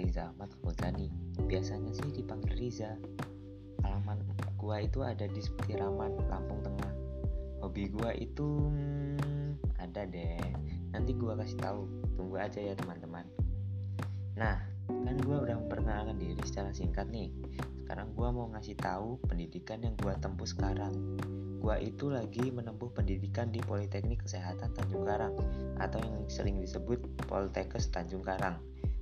Riza 0.00 0.32
Ahmad 0.32 0.48
Fauzani. 0.64 1.12
Biasanya 1.44 1.92
sih 1.92 2.08
dipanggil 2.08 2.56
Riza. 2.56 2.96
Alaman 3.84 4.16
gua 4.56 4.80
itu 4.80 5.04
ada 5.04 5.28
di 5.28 5.44
Septiraman, 5.44 6.16
Lampung 6.32 6.64
Tengah. 6.64 6.92
Hobi 7.60 7.92
gua 7.92 8.16
itu 8.16 8.72
hmm, 8.72 9.60
ada 9.76 10.08
deh. 10.08 10.40
Nanti 10.96 11.12
gua 11.12 11.36
kasih 11.36 11.60
tahu. 11.60 11.84
Tunggu 12.16 12.40
aja 12.40 12.64
ya 12.64 12.72
teman-teman. 12.72 13.28
Nah, 14.40 14.56
kan 14.88 15.16
gua 15.20 15.44
udah 15.44 15.56
memperkenalkan 15.60 16.16
diri 16.16 16.40
secara 16.48 16.72
singkat 16.72 17.04
nih. 17.12 17.28
Sekarang 17.84 18.16
gua 18.16 18.32
mau 18.32 18.48
ngasih 18.56 18.80
tahu 18.80 19.20
pendidikan 19.28 19.84
yang 19.84 20.00
gua 20.00 20.16
tempuh 20.16 20.48
sekarang. 20.48 20.96
Gua 21.60 21.76
itu 21.76 22.08
lagi 22.08 22.48
menempuh 22.48 22.88
pendidikan 22.96 23.52
di 23.52 23.60
Politeknik 23.60 24.24
Kesehatan 24.24 24.72
Tanjung 24.72 25.04
Karang 25.04 25.36
atau 25.76 26.00
yang 26.00 26.24
sering 26.32 26.56
disebut 26.56 27.04
Poltekkes 27.28 27.92
Tanjung 27.92 28.24
Karang. 28.24 28.56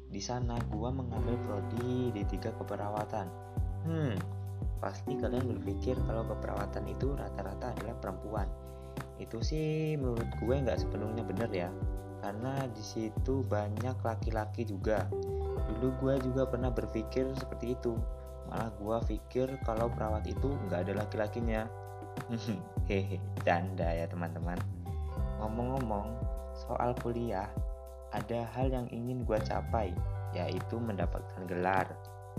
Di 0.08 0.20
sana 0.20 0.56
gua 0.72 0.88
mengambil 0.90 1.36
prodi 1.44 2.10
di 2.12 2.22
tiga 2.24 2.52
keperawatan. 2.56 3.26
Hmm, 3.84 4.16
pasti 4.80 5.16
kalian 5.16 5.44
berpikir 5.56 5.96
kalau 6.08 6.24
keperawatan 6.26 6.84
itu 6.88 7.12
rata-rata 7.14 7.76
adalah 7.76 7.96
perempuan. 8.00 8.48
Itu 9.20 9.42
sih 9.42 9.94
menurut 9.98 10.28
gue 10.38 10.54
nggak 10.54 10.78
sepenuhnya 10.82 11.22
benar 11.26 11.50
ya, 11.50 11.70
karena 12.22 12.66
di 12.70 12.82
situ 12.82 13.46
banyak 13.46 13.98
laki-laki 14.02 14.66
juga. 14.66 15.06
Dulu 15.68 15.88
gue 16.02 16.14
juga 16.30 16.48
pernah 16.48 16.72
berpikir 16.72 17.28
seperti 17.36 17.76
itu, 17.76 17.95
malah 18.48 18.72
gue 18.74 18.96
pikir 19.14 19.60
kalau 19.62 19.92
perawat 19.92 20.24
itu 20.24 20.54
nggak 20.66 20.88
ada 20.88 20.92
laki-lakinya 21.04 21.68
Hehe, 22.90 23.20
canda 23.45 23.88
ya 23.92 24.06
teman-teman. 24.09 24.59
Ngomong-ngomong, 25.38 26.09
soal 26.66 26.93
kuliah, 26.98 27.48
ada 28.12 28.48
hal 28.56 28.73
yang 28.73 28.87
ingin 28.88 29.24
gue 29.24 29.38
capai, 29.45 29.92
yaitu 30.32 30.76
mendapatkan 30.80 31.45
gelar. 31.48 31.87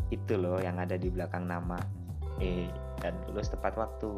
Itu 0.09 0.39
loh 0.39 0.57
yang 0.61 0.81
ada 0.81 0.97
di 0.97 1.11
belakang 1.11 1.45
nama. 1.45 1.77
Eh, 2.39 2.71
dan 3.03 3.15
lulus 3.27 3.51
tepat 3.51 3.75
waktu. 3.75 4.15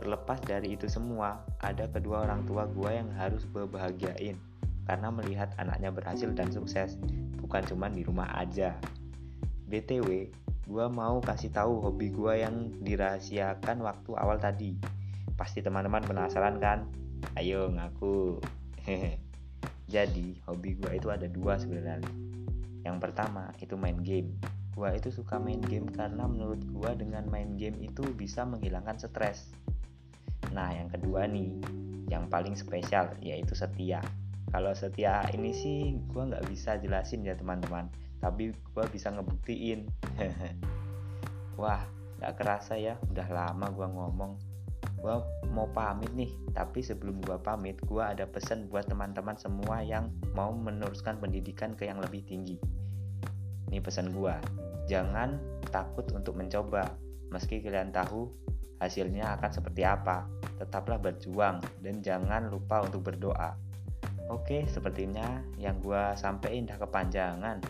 Terlepas 0.00 0.40
dari 0.42 0.74
itu 0.74 0.88
semua, 0.88 1.44
ada 1.60 1.84
kedua 1.92 2.24
orang 2.24 2.42
tua 2.48 2.64
gue 2.66 2.90
yang 2.90 3.12
harus 3.14 3.44
gue 3.52 3.68
bahagiain 3.68 4.40
karena 4.84 5.08
melihat 5.08 5.48
anaknya 5.56 5.88
berhasil 5.92 6.28
dan 6.36 6.52
sukses, 6.52 7.00
bukan 7.40 7.64
cuma 7.64 7.88
di 7.88 8.04
rumah 8.04 8.28
aja. 8.36 8.76
BTW, 9.68 10.28
gue 10.68 10.86
mau 10.92 11.20
kasih 11.24 11.52
tahu 11.52 11.80
hobi 11.80 12.12
gue 12.12 12.44
yang 12.44 12.68
dirahasiakan 12.84 13.80
waktu 13.80 14.10
awal 14.16 14.36
tadi. 14.36 14.76
Pasti 15.34 15.64
teman-teman 15.64 16.04
penasaran 16.04 16.60
kan? 16.60 16.84
Ayo 17.34 17.72
ngaku. 17.72 18.38
Jadi 19.94 20.34
hobi 20.50 20.74
gue 20.74 20.98
itu 20.98 21.06
ada 21.14 21.30
dua 21.30 21.54
sebenarnya. 21.54 22.10
Yang 22.82 22.96
pertama 22.98 23.54
itu 23.62 23.78
main 23.78 24.02
game. 24.02 24.34
Gue 24.74 24.90
itu 24.98 25.14
suka 25.14 25.38
main 25.38 25.62
game 25.62 25.86
karena 25.86 26.26
menurut 26.26 26.58
gue 26.66 26.90
dengan 26.98 27.22
main 27.30 27.54
game 27.54 27.78
itu 27.78 28.02
bisa 28.18 28.42
menghilangkan 28.42 28.98
stres. 28.98 29.54
Nah 30.50 30.74
yang 30.74 30.90
kedua 30.90 31.30
nih, 31.30 31.54
yang 32.10 32.26
paling 32.26 32.58
spesial 32.58 33.14
yaitu 33.22 33.54
setia. 33.54 34.02
Kalau 34.50 34.74
setia 34.74 35.22
ini 35.30 35.54
sih 35.54 35.94
gue 36.10 36.22
nggak 36.26 36.50
bisa 36.50 36.74
jelasin 36.82 37.22
ya 37.22 37.38
teman-teman 37.38 37.86
tapi 38.24 38.56
gue 38.56 38.84
bisa 38.88 39.12
ngebuktiin 39.12 39.84
wah 41.60 41.84
gak 42.16 42.40
kerasa 42.40 42.80
ya 42.80 42.96
udah 43.12 43.28
lama 43.28 43.68
gue 43.68 43.84
ngomong 43.84 44.32
gue 45.00 45.16
mau 45.52 45.68
pamit 45.70 46.10
nih 46.16 46.32
tapi 46.56 46.80
sebelum 46.80 47.20
gue 47.22 47.36
pamit 47.40 47.76
gue 47.84 48.02
ada 48.02 48.24
pesan 48.24 48.66
buat 48.72 48.88
teman-teman 48.88 49.36
semua 49.36 49.84
yang 49.84 50.10
mau 50.32 50.50
meneruskan 50.50 51.20
pendidikan 51.20 51.76
ke 51.76 51.86
yang 51.88 52.00
lebih 52.00 52.24
tinggi 52.24 52.56
ini 53.68 53.78
pesan 53.80 54.12
gue 54.12 54.34
jangan 54.88 55.36
takut 55.68 56.08
untuk 56.16 56.36
mencoba 56.36 56.94
meski 57.28 57.60
kalian 57.60 57.92
tahu 57.92 58.30
hasilnya 58.80 59.38
akan 59.40 59.50
seperti 59.50 59.82
apa 59.84 60.28
tetaplah 60.56 61.00
berjuang 61.00 61.60
dan 61.82 62.00
jangan 62.04 62.48
lupa 62.48 62.84
untuk 62.84 63.06
berdoa 63.12 63.56
Oke, 64.32 64.64
sepertinya 64.64 65.44
yang 65.60 65.76
gue 65.84 66.00
sampaikan 66.16 66.64
dah 66.64 66.78
kepanjangan. 66.80 67.60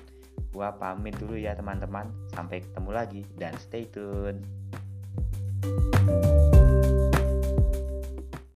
Gua 0.54 0.70
pamit 0.78 1.18
dulu 1.18 1.34
ya 1.34 1.58
teman-teman. 1.58 2.06
Sampai 2.30 2.62
ketemu 2.62 2.90
lagi 2.94 3.22
dan 3.34 3.58
stay 3.58 3.90
tune. 3.90 4.38